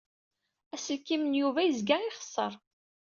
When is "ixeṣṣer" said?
2.03-2.51